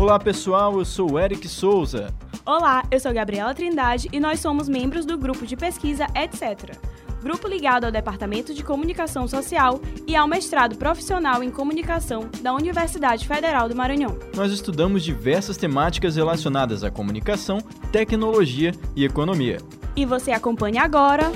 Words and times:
Olá 0.00 0.18
pessoal, 0.18 0.78
eu 0.78 0.84
sou 0.86 1.12
o 1.12 1.18
Eric 1.18 1.46
Souza. 1.46 2.14
Olá, 2.46 2.82
eu 2.90 2.98
sou 2.98 3.12
Gabriela 3.12 3.52
Trindade 3.52 4.08
e 4.10 4.18
nós 4.18 4.40
somos 4.40 4.66
membros 4.66 5.04
do 5.04 5.18
grupo 5.18 5.46
de 5.46 5.58
pesquisa 5.58 6.06
Etc. 6.16 6.74
Grupo 7.22 7.46
ligado 7.46 7.84
ao 7.84 7.92
Departamento 7.92 8.54
de 8.54 8.64
Comunicação 8.64 9.28
Social 9.28 9.78
e 10.06 10.16
ao 10.16 10.26
mestrado 10.26 10.74
profissional 10.78 11.42
em 11.42 11.50
comunicação 11.50 12.30
da 12.40 12.54
Universidade 12.54 13.28
Federal 13.28 13.68
do 13.68 13.76
Maranhão. 13.76 14.18
Nós 14.34 14.50
estudamos 14.52 15.04
diversas 15.04 15.58
temáticas 15.58 16.16
relacionadas 16.16 16.82
à 16.82 16.90
comunicação, 16.90 17.58
tecnologia 17.92 18.72
e 18.96 19.04
economia. 19.04 19.58
E 19.94 20.06
você 20.06 20.32
acompanha 20.32 20.82
agora. 20.82 21.30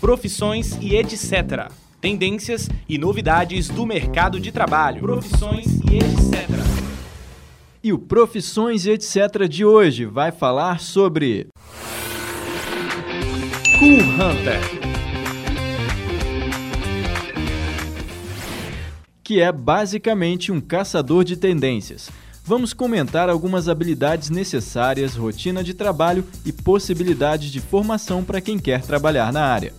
Profissões 0.00 0.76
e 0.80 0.96
etc. 0.96 1.70
Tendências 2.02 2.68
e 2.88 2.98
novidades 2.98 3.68
do 3.68 3.86
mercado 3.86 4.40
de 4.40 4.50
trabalho. 4.50 5.02
Profissões 5.02 5.66
e 5.88 5.98
etc. 5.98 6.50
E 7.80 7.92
o 7.92 7.98
Profissões 7.98 8.86
e 8.86 8.90
etc. 8.90 9.46
de 9.48 9.64
hoje 9.64 10.04
vai 10.04 10.32
falar 10.32 10.80
sobre. 10.80 11.46
Cool 13.78 14.00
Hunter. 14.00 14.60
Que 19.22 19.40
é 19.40 19.52
basicamente 19.52 20.50
um 20.50 20.60
caçador 20.60 21.22
de 21.22 21.36
tendências. 21.36 22.10
Vamos 22.44 22.74
comentar 22.74 23.30
algumas 23.30 23.68
habilidades 23.68 24.28
necessárias, 24.28 25.14
rotina 25.14 25.62
de 25.62 25.72
trabalho 25.72 26.26
e 26.44 26.52
possibilidades 26.52 27.52
de 27.52 27.60
formação 27.60 28.24
para 28.24 28.40
quem 28.40 28.58
quer 28.58 28.82
trabalhar 28.82 29.32
na 29.32 29.44
área. 29.44 29.72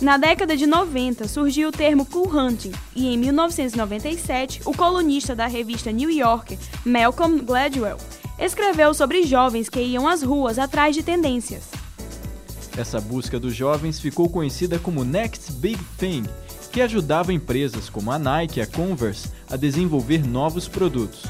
Na 0.00 0.16
década 0.16 0.56
de 0.56 0.64
90 0.64 1.26
surgiu 1.26 1.70
o 1.70 1.72
termo 1.72 2.06
cool 2.06 2.28
hunting 2.32 2.70
e 2.94 3.08
em 3.08 3.18
1997 3.18 4.62
o 4.64 4.72
colunista 4.72 5.34
da 5.34 5.48
revista 5.48 5.90
New 5.90 6.08
Yorker, 6.08 6.56
Malcolm 6.84 7.42
Gladwell, 7.42 7.98
escreveu 8.38 8.94
sobre 8.94 9.24
jovens 9.24 9.68
que 9.68 9.80
iam 9.80 10.06
às 10.06 10.22
ruas 10.22 10.56
atrás 10.56 10.94
de 10.94 11.02
tendências. 11.02 11.64
Essa 12.76 13.00
busca 13.00 13.40
dos 13.40 13.56
jovens 13.56 13.98
ficou 13.98 14.28
conhecida 14.28 14.78
como 14.78 15.02
Next 15.02 15.50
Big 15.54 15.82
Thing, 15.98 16.22
que 16.70 16.80
ajudava 16.80 17.32
empresas 17.32 17.90
como 17.90 18.12
a 18.12 18.20
Nike 18.20 18.60
e 18.60 18.62
a 18.62 18.68
Converse 18.68 19.32
a 19.50 19.56
desenvolver 19.56 20.24
novos 20.24 20.68
produtos. 20.68 21.24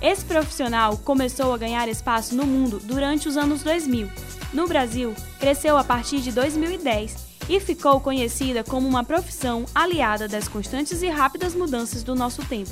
Esse 0.00 0.24
profissional 0.24 0.96
começou 0.98 1.52
a 1.52 1.58
ganhar 1.58 1.88
espaço 1.88 2.36
no 2.36 2.46
mundo 2.46 2.80
durante 2.84 3.26
os 3.26 3.36
anos 3.36 3.64
2000. 3.64 4.08
No 4.52 4.68
Brasil, 4.68 5.12
cresceu 5.40 5.76
a 5.76 5.82
partir 5.82 6.20
de 6.20 6.30
2010 6.30 7.25
e 7.48 7.60
ficou 7.60 8.00
conhecida 8.00 8.64
como 8.64 8.88
uma 8.88 9.04
profissão 9.04 9.64
aliada 9.74 10.26
das 10.28 10.48
constantes 10.48 11.02
e 11.02 11.08
rápidas 11.08 11.54
mudanças 11.54 12.02
do 12.02 12.14
nosso 12.14 12.44
tempo. 12.46 12.70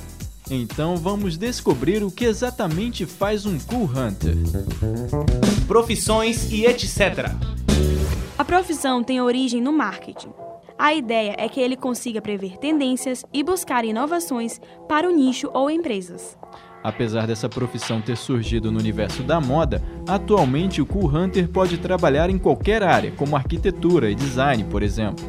Então 0.49 0.95
vamos 0.95 1.37
descobrir 1.37 2.03
o 2.03 2.11
que 2.11 2.25
exatamente 2.25 3.05
faz 3.05 3.45
um 3.45 3.57
Cool 3.59 3.89
Hunter. 3.89 4.35
Profissões 5.67 6.51
e 6.51 6.65
etc. 6.65 7.31
A 8.37 8.45
profissão 8.45 9.03
tem 9.03 9.21
origem 9.21 9.59
no 9.59 9.73
marketing. 9.73 10.29
A 10.77 10.93
ideia 10.93 11.35
é 11.37 11.47
que 11.47 11.59
ele 11.59 11.77
consiga 11.77 12.21
prever 12.21 12.57
tendências 12.57 13.23
e 13.33 13.41
buscar 13.41 13.85
inovações 13.85 14.59
para 14.87 15.07
o 15.09 15.11
nicho 15.11 15.49
ou 15.53 15.69
empresas. 15.69 16.37
Apesar 16.85 17.25
dessa 17.25 17.49
profissão 17.49 17.99
ter 17.99 18.15
surgido 18.15 18.71
no 18.71 18.77
universo 18.77 19.23
da 19.23 19.41
moda, 19.41 19.81
atualmente 20.07 20.83
o 20.83 20.85
Cool 20.85 21.07
Hunter 21.07 21.49
pode 21.49 21.79
trabalhar 21.79 22.29
em 22.29 22.37
qualquer 22.37 22.83
área, 22.83 23.11
como 23.13 23.35
arquitetura 23.35 24.11
e 24.11 24.13
design, 24.13 24.63
por 24.65 24.83
exemplo. 24.83 25.25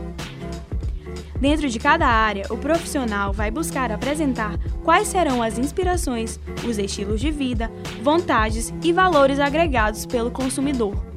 Dentro 1.40 1.66
de 1.70 1.78
cada 1.78 2.06
área, 2.06 2.44
o 2.50 2.58
profissional 2.58 3.32
vai 3.32 3.50
buscar 3.50 3.90
apresentar 3.90 4.58
quais 4.84 5.08
serão 5.08 5.42
as 5.42 5.58
inspirações, 5.58 6.38
os 6.68 6.76
estilos 6.76 7.22
de 7.22 7.30
vida, 7.30 7.72
vontades 8.02 8.70
e 8.84 8.92
valores 8.92 9.40
agregados 9.40 10.04
pelo 10.04 10.30
consumidor. 10.30 11.15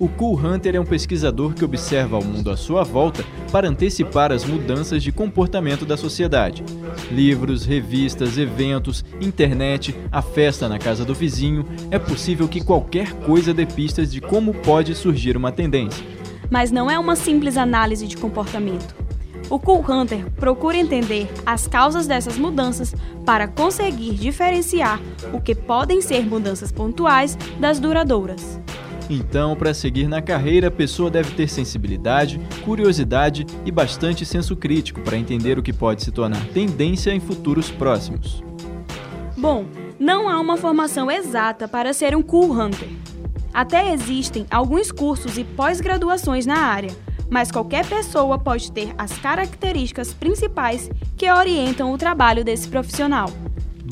O 0.00 0.08
Cool 0.08 0.40
Hunter 0.40 0.76
é 0.76 0.80
um 0.80 0.84
pesquisador 0.86 1.52
que 1.52 1.62
observa 1.62 2.18
o 2.18 2.24
mundo 2.24 2.50
à 2.50 2.56
sua 2.56 2.82
volta 2.82 3.22
para 3.52 3.68
antecipar 3.68 4.32
as 4.32 4.46
mudanças 4.46 5.02
de 5.02 5.12
comportamento 5.12 5.84
da 5.84 5.94
sociedade. 5.94 6.64
Livros, 7.12 7.66
revistas, 7.66 8.38
eventos, 8.38 9.04
internet, 9.20 9.94
a 10.10 10.22
festa 10.22 10.70
na 10.70 10.78
casa 10.78 11.04
do 11.04 11.14
vizinho, 11.14 11.66
é 11.90 11.98
possível 11.98 12.48
que 12.48 12.64
qualquer 12.64 13.12
coisa 13.12 13.52
dê 13.52 13.66
pistas 13.66 14.10
de 14.10 14.22
como 14.22 14.54
pode 14.54 14.94
surgir 14.94 15.36
uma 15.36 15.52
tendência. 15.52 16.02
Mas 16.48 16.70
não 16.70 16.90
é 16.90 16.98
uma 16.98 17.14
simples 17.14 17.58
análise 17.58 18.06
de 18.06 18.16
comportamento. 18.16 18.96
O 19.50 19.58
Cool 19.58 19.84
Hunter 19.86 20.30
procura 20.30 20.78
entender 20.78 21.28
as 21.44 21.66
causas 21.66 22.06
dessas 22.06 22.38
mudanças 22.38 22.94
para 23.26 23.46
conseguir 23.46 24.14
diferenciar 24.14 24.98
o 25.30 25.42
que 25.42 25.54
podem 25.54 26.00
ser 26.00 26.24
mudanças 26.24 26.72
pontuais 26.72 27.36
das 27.58 27.78
duradouras. 27.78 28.58
Então, 29.12 29.56
para 29.56 29.74
seguir 29.74 30.06
na 30.06 30.22
carreira, 30.22 30.68
a 30.68 30.70
pessoa 30.70 31.10
deve 31.10 31.32
ter 31.32 31.48
sensibilidade, 31.48 32.40
curiosidade 32.64 33.44
e 33.66 33.70
bastante 33.72 34.24
senso 34.24 34.54
crítico 34.54 35.00
para 35.00 35.16
entender 35.16 35.58
o 35.58 35.62
que 35.62 35.72
pode 35.72 36.04
se 36.04 36.12
tornar 36.12 36.46
tendência 36.54 37.10
em 37.10 37.18
futuros 37.18 37.72
próximos. 37.72 38.40
Bom, 39.36 39.64
não 39.98 40.28
há 40.28 40.38
uma 40.38 40.56
formação 40.56 41.10
exata 41.10 41.66
para 41.66 41.92
ser 41.92 42.14
um 42.14 42.22
Cool 42.22 42.52
Hunter. 42.52 42.88
Até 43.52 43.92
existem 43.92 44.46
alguns 44.48 44.92
cursos 44.92 45.36
e 45.36 45.42
pós-graduações 45.42 46.46
na 46.46 46.58
área, 46.58 46.94
mas 47.28 47.50
qualquer 47.50 47.84
pessoa 47.86 48.38
pode 48.38 48.70
ter 48.70 48.94
as 48.96 49.18
características 49.18 50.14
principais 50.14 50.88
que 51.16 51.28
orientam 51.28 51.92
o 51.92 51.98
trabalho 51.98 52.44
desse 52.44 52.68
profissional. 52.68 53.28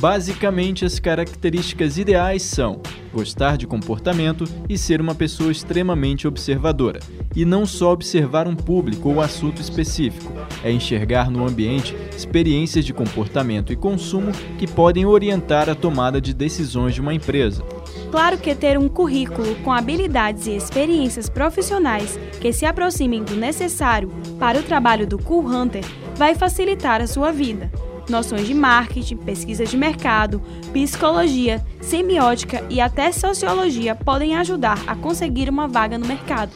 Basicamente, 0.01 0.85
as 0.85 1.01
características 1.01 1.99
ideais 1.99 2.43
são 2.43 2.81
gostar 3.13 3.57
de 3.57 3.67
comportamento 3.67 4.45
e 4.69 4.79
ser 4.79 5.01
uma 5.01 5.13
pessoa 5.13 5.51
extremamente 5.51 6.29
observadora. 6.29 7.01
E 7.35 7.45
não 7.45 7.67
só 7.67 7.91
observar 7.93 8.47
um 8.47 8.55
público 8.55 9.09
ou 9.09 9.21
assunto 9.21 9.61
específico, 9.61 10.33
é 10.63 10.71
enxergar 10.71 11.33
no 11.33 11.45
ambiente 11.45 11.97
experiências 12.17 12.85
de 12.85 12.95
comportamento 12.95 13.73
e 13.73 13.77
consumo 13.77 14.31
que 14.57 14.69
podem 14.69 15.05
orientar 15.05 15.69
a 15.69 15.75
tomada 15.75 16.21
de 16.21 16.33
decisões 16.33 16.95
de 16.95 17.01
uma 17.01 17.13
empresa. 17.13 17.65
Claro 18.13 18.39
que 18.39 18.55
ter 18.55 18.79
um 18.79 18.89
currículo 18.89 19.57
com 19.65 19.73
habilidades 19.73 20.47
e 20.47 20.55
experiências 20.55 21.29
profissionais 21.29 22.17
que 22.41 22.53
se 22.53 22.65
aproximem 22.65 23.25
do 23.25 23.35
necessário 23.35 24.13
para 24.39 24.61
o 24.61 24.63
trabalho 24.63 25.09
do 25.09 25.19
Cool 25.19 25.45
Hunter 25.45 25.85
vai 26.15 26.37
facilitar 26.37 27.01
a 27.01 27.07
sua 27.09 27.33
vida 27.33 27.69
noções 28.09 28.47
de 28.47 28.55
marketing, 28.55 29.17
pesquisa 29.17 29.65
de 29.65 29.77
mercado, 29.77 30.41
psicologia, 30.73 31.65
semiótica 31.81 32.65
e 32.69 32.81
até 32.81 33.13
sociologia 33.13 33.95
podem 33.95 34.37
ajudar 34.37 34.79
a 34.87 34.95
conseguir 34.95 35.49
uma 35.49 35.69
vaga 35.69 35.99
no 35.99 36.07
mercado. 36.07 36.53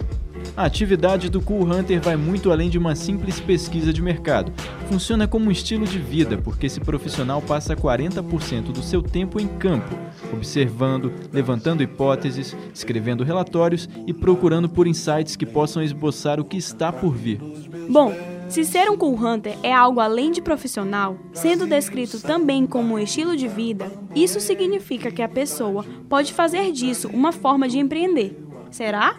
A 0.57 0.65
atividade 0.65 1.31
do 1.31 1.41
Cool 1.41 1.65
Hunter 1.65 2.01
vai 2.01 2.17
muito 2.17 2.51
além 2.51 2.69
de 2.69 2.77
uma 2.77 2.95
simples 2.95 3.41
pesquisa 3.41 3.93
de 3.93 4.03
mercado. 4.03 4.53
Funciona 4.89 5.27
como 5.27 5.47
um 5.47 5.51
estilo 5.51 5.87
de 5.87 5.99
vida, 5.99 6.37
porque 6.37 6.67
esse 6.67 6.79
profissional 6.79 7.41
passa 7.41 7.75
40% 7.75 8.65
do 8.65 8.83
seu 8.83 9.03
tempo 9.03 9.41
em 9.41 9.47
campo, 9.47 9.97
observando, 10.33 11.13
levantando 11.33 11.83
hipóteses, 11.83 12.55
escrevendo 12.75 13.25
relatórios 13.25 13.89
e 14.07 14.13
procurando 14.13 14.69
por 14.69 14.87
insights 14.87 15.37
que 15.37 15.47
possam 15.47 15.83
esboçar 15.83 16.39
o 16.39 16.45
que 16.45 16.59
está 16.59 16.93
por 16.93 17.15
vir. 17.15 17.41
Bom, 17.89 18.15
se 18.53 18.67
ser 18.67 18.91
um 18.91 18.99
cool 18.99 19.15
hunter 19.15 19.57
é 19.63 19.73
algo 19.73 19.99
além 19.99 20.31
de 20.31 20.43
profissional, 20.43 21.17
sendo 21.33 21.67
descrito 21.67 22.21
também 22.21 22.67
como 22.67 22.93
um 22.93 22.99
estilo 22.99 23.35
de 23.35 23.49
vida, 23.49 23.91
isso 24.15 24.39
significa 24.41 25.11
que 25.11 25.23
a 25.23 25.29
pessoa 25.29 25.87
pode 26.07 26.35
fazer 26.35 26.71
disso 26.71 27.09
uma 27.15 27.33
forma 27.33 27.67
de 27.67 27.79
empreender. 27.79 28.39
Será? 28.71 29.17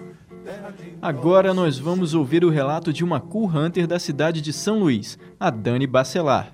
Agora 1.02 1.52
nós 1.52 1.80
vamos 1.80 2.14
ouvir 2.14 2.46
o 2.46 2.52
relato 2.52 2.94
de 2.94 3.04
uma 3.04 3.20
cool 3.20 3.48
hunter 3.48 3.88
da 3.88 3.98
cidade 3.98 4.40
de 4.40 4.54
São 4.54 4.78
Luís, 4.78 5.18
a 5.40 5.50
Dani 5.50 5.88
Bacelar. 5.88 6.54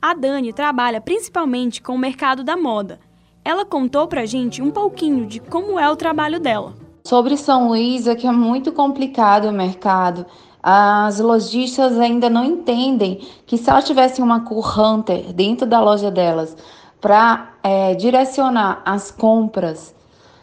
A 0.00 0.14
Dani 0.14 0.54
trabalha 0.54 1.02
principalmente 1.02 1.82
com 1.82 1.94
o 1.94 1.98
mercado 1.98 2.42
da 2.42 2.56
moda. 2.56 2.98
Ela 3.44 3.66
contou 3.66 4.08
pra 4.08 4.24
gente 4.24 4.62
um 4.62 4.70
pouquinho 4.70 5.26
de 5.26 5.38
como 5.38 5.78
é 5.78 5.90
o 5.90 5.96
trabalho 5.96 6.40
dela. 6.40 6.72
Sobre 7.04 7.36
São 7.36 7.68
Luís, 7.68 8.06
é 8.06 8.14
que 8.14 8.26
é 8.26 8.32
muito 8.32 8.72
complicado 8.72 9.48
o 9.48 9.52
mercado. 9.52 10.24
As 10.62 11.18
lojistas 11.20 11.98
ainda 11.98 12.28
não 12.28 12.44
entendem 12.44 13.20
que 13.46 13.56
se 13.56 13.70
elas 13.70 13.86
tivessem 13.86 14.22
uma 14.22 14.40
cool 14.40 14.62
hunter 14.62 15.32
dentro 15.32 15.66
da 15.66 15.80
loja 15.80 16.10
delas 16.10 16.54
para 17.00 17.54
é, 17.62 17.94
direcionar 17.94 18.82
as 18.84 19.10
compras, 19.10 19.94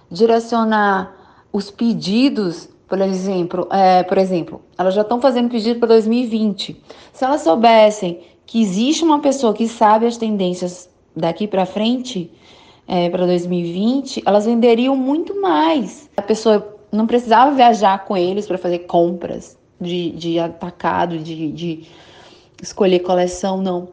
direcionar 0.10 1.16
os 1.54 1.70
pedidos, 1.70 2.68
por 2.88 3.00
exemplo, 3.00 3.68
é, 3.70 4.02
por 4.04 4.18
exemplo, 4.18 4.62
elas 4.76 4.96
já 4.96 5.02
estão 5.02 5.22
fazendo 5.22 5.50
pedido 5.50 5.80
para 5.80 5.90
2020. 5.90 6.82
Se 7.14 7.24
elas 7.24 7.42
soubessem 7.42 8.22
que 8.46 8.62
existe 8.62 9.04
uma 9.04 9.20
pessoa 9.20 9.54
que 9.54 9.68
sabe 9.68 10.08
as 10.08 10.18
tendências 10.18 10.90
daqui 11.16 11.48
para 11.48 11.66
frente, 11.66 12.32
é, 12.88 13.10
para 13.10 13.26
2020, 13.26 14.24
elas 14.26 14.46
venderiam 14.46 14.96
muito 14.96 15.40
mais. 15.40 16.10
A 16.18 16.22
pessoa 16.24 16.76
não 16.92 17.06
precisava 17.06 17.54
viajar 17.54 18.06
com 18.06 18.16
eles 18.18 18.48
para 18.48 18.58
fazer 18.58 18.80
compras 18.80 19.57
de, 19.80 20.12
de 20.12 20.40
atacado, 20.40 21.18
de, 21.20 21.52
de 21.52 21.88
escolher 22.62 23.00
coleção, 23.00 23.62
não. 23.62 23.90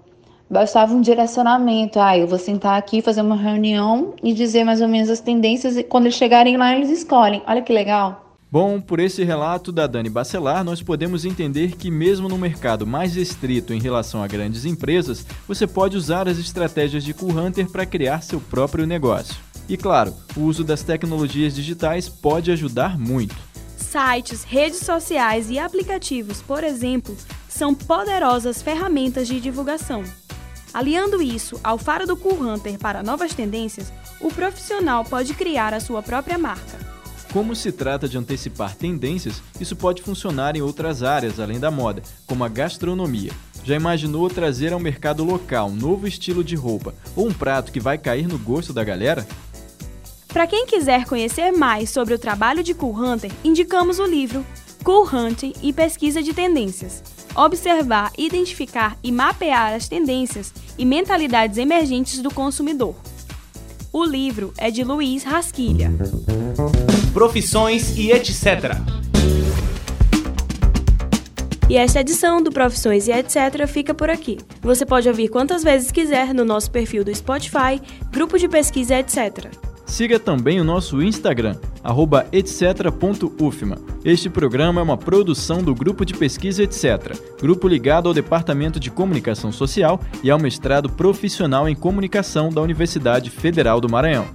bastava 0.49 0.95
um 0.95 1.01
direcionamento. 1.01 1.99
Ah, 2.01 2.17
eu 2.17 2.27
vou 2.27 2.39
sentar 2.39 2.79
aqui, 2.79 3.03
fazer 3.03 3.23
uma 3.23 3.37
reunião 3.37 4.15
e 4.23 4.33
dizer 4.33 4.65
mais 4.65 4.81
ou 4.81 4.89
menos 4.89 5.11
as 5.11 5.21
tendências, 5.21 5.77
e 5.77 5.83
quando 5.83 6.05
eles 6.05 6.17
chegarem 6.17 6.57
lá, 6.57 6.75
eles 6.75 6.91
escolhem. 6.91 7.43
Olha 7.47 7.63
que 7.63 7.73
legal. 7.73 8.23
Bom, 8.51 8.81
por 8.81 9.01
esse 9.01 9.25
relato 9.25 9.73
da 9.73 9.85
Dani 9.85 10.09
Bacelar, 10.09 10.63
nós 10.63 10.81
podemos 10.81 11.25
entender 11.25 11.75
que, 11.75 11.91
mesmo 11.91 12.29
no 12.29 12.39
mercado 12.39 12.87
mais 12.87 13.17
estrito 13.17 13.75
em 13.75 13.81
relação 13.81 14.23
a 14.23 14.29
grandes 14.29 14.65
empresas, 14.65 15.27
você 15.49 15.67
pode 15.67 15.97
usar 15.97 16.29
as 16.29 16.39
estratégias 16.39 17.03
de 17.03 17.13
Cool 17.13 17.37
Hunter 17.37 17.69
para 17.69 17.85
criar 17.85 18.23
seu 18.23 18.41
próprio 18.41 18.87
negócio. 18.87 19.35
E 19.69 19.77
claro, 19.77 20.15
o 20.37 20.43
uso 20.43 20.63
das 20.63 20.85
tecnologias 20.85 21.53
digitais 21.53 22.09
pode 22.09 22.53
ajudar 22.53 22.97
muito. 22.97 23.35
Sites, 23.95 24.43
redes 24.43 24.81
sociais 24.81 25.49
e 25.51 25.57
aplicativos, 25.57 26.43
por 26.43 26.65
exemplo, 26.65 27.17
são 27.49 27.73
poderosas 27.73 28.61
ferramentas 28.61 29.29
de 29.29 29.39
divulgação. 29.39 30.03
Aliando 30.73 31.23
isso 31.23 31.61
ao 31.63 31.79
faro 31.79 32.05
do 32.05 32.17
Cool 32.17 32.43
Hunter 32.43 32.77
para 32.77 33.05
novas 33.05 33.35
tendências, 33.35 33.93
o 34.21 34.31
profissional 34.31 35.05
pode 35.05 35.33
criar 35.35 35.73
a 35.73 35.79
sua 35.79 36.03
própria 36.03 36.37
marca. 36.37 36.77
Como 37.33 37.55
se 37.55 37.71
trata 37.71 38.09
de 38.09 38.19
antecipar 38.19 38.75
tendências, 38.75 39.41
isso 39.61 39.77
pode 39.77 40.03
funcionar 40.03 40.57
em 40.57 40.61
outras 40.61 41.05
áreas 41.05 41.39
além 41.39 41.61
da 41.61 41.71
moda, 41.71 42.03
como 42.27 42.43
a 42.43 42.49
gastronomia. 42.49 43.31
Já 43.63 43.77
imaginou 43.77 44.29
trazer 44.29 44.73
ao 44.73 44.81
mercado 44.81 45.23
local 45.23 45.69
um 45.69 45.75
novo 45.75 46.09
estilo 46.09 46.43
de 46.43 46.57
roupa 46.57 46.97
ou 47.15 47.29
um 47.29 47.33
prato 47.33 47.71
que 47.71 47.79
vai 47.79 47.97
cair 47.97 48.27
no 48.27 48.39
gosto 48.39 48.73
da 48.73 48.83
galera? 48.83 49.25
Para 50.35 50.49
quem 50.49 50.67
quiser 50.67 51.05
conhecer 51.05 51.53
mais 51.53 51.91
sobre 51.91 52.13
o 52.13 52.19
trabalho 52.19 52.61
de 52.61 52.75
Cool 52.75 52.93
Hunter, 52.93 53.31
indicamos 53.45 54.01
o 54.01 54.05
livro 54.05 54.45
Cool 54.83 55.09
Hunting 55.09 55.53
e 55.63 55.73
Pesquisa 55.73 56.21
de 56.21 56.35
Tendências. 56.35 57.05
Observar, 57.37 58.11
identificar 58.19 58.99
e 59.01 59.13
mapear 59.13 59.75
as 59.75 59.89
tendências 59.89 60.53
e 60.77 60.85
mentalidades 60.85 61.57
emergentes 61.57 62.21
do 62.21 62.35
consumidor. 62.35 62.97
O 63.93 64.05
livro 64.05 64.53
é 64.59 64.73
de 64.73 64.83
Luiz 64.83 65.23
Rasquilha. 65.23 65.93
Profissões 67.13 67.97
e 67.97 68.11
etc. 68.11 68.75
E 71.71 71.77
esta 71.77 72.01
edição 72.01 72.43
do 72.43 72.51
Profissões 72.51 73.07
e 73.07 73.13
etc. 73.13 73.69
fica 73.69 73.95
por 73.95 74.11
aqui. 74.11 74.39
Você 74.61 74.85
pode 74.85 75.09
ouvir 75.09 75.29
quantas 75.29 75.63
vezes 75.63 75.93
quiser 75.93 76.35
no 76.35 76.45
nosso 76.45 76.73
perfil 76.73 77.05
do 77.05 77.15
Spotify, 77.15 77.81
grupo 78.11 78.37
de 78.37 78.49
pesquisa 78.49 78.97
etc. 78.97 79.74
Siga 79.87 80.19
também 80.19 80.61
o 80.61 80.65
nosso 80.65 81.03
Instagram, 81.03 81.57
etc.ufma. 82.33 83.79
Este 84.05 84.29
programa 84.29 84.81
é 84.81 84.85
uma 84.85 84.97
produção 84.97 85.63
do 85.63 85.75
Grupo 85.75 86.05
de 86.05 86.15
Pesquisa 86.15 86.63
Etc., 86.63 87.17
grupo 87.41 87.69
ligado 87.69 88.09
ao 88.09 88.15
Departamento 88.15 88.81
de 88.81 88.91
Comunicação 88.91 89.53
Social 89.53 90.01
e 90.23 90.31
ao 90.31 90.39
mestrado 90.39 90.89
profissional 90.89 91.69
em 91.69 91.75
Comunicação 91.75 92.51
da 92.51 92.61
Universidade 92.61 93.31
Federal 93.31 93.81
do 93.81 93.89
Maranhão. 93.89 94.27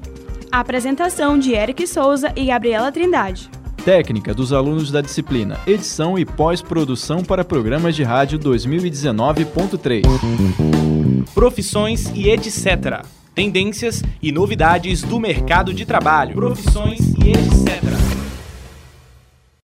apresentação 0.52 1.38
de 1.38 1.54
Eric 1.54 1.86
Souza 1.88 2.32
e 2.36 2.46
Gabriela 2.46 2.92
Trindade. 2.92 3.50
Técnica 3.86 4.34
dos 4.34 4.52
alunos 4.52 4.92
da 4.92 5.02
disciplina 5.02 5.60
Edição 5.66 6.18
e 6.18 6.26
Pós-Produção 6.26 7.24
para 7.24 7.46
Programas 7.46 7.96
de 7.96 8.04
Rádio 8.04 8.38
2019.3. 8.40 10.04
Profissões 11.34 12.12
e 12.14 12.30
etc. 12.30 13.06
Tendências 13.34 14.04
e 14.22 14.32
novidades 14.32 15.02
do 15.02 15.20
mercado 15.20 15.74
de 15.74 15.86
trabalho. 15.86 16.36
Profissões 16.36 17.14
e 17.24 17.32
etc. 17.32 17.99